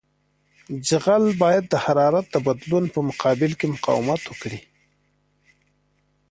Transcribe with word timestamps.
جغل 0.87 1.23
باید 1.43 1.65
د 1.69 1.73
حرارت 1.85 2.25
د 2.31 2.35
بدلون 2.47 2.85
په 2.93 2.99
مقابل 3.09 3.51
کې 3.59 3.65
مقاومت 3.75 4.21
وکړي 4.27 4.59